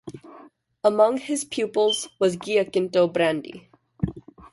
Among 0.83 1.17
his 1.17 1.43
pupils 1.45 2.09
was 2.17 2.35
Giacinto 2.35 3.07
Brandi. 3.07 3.67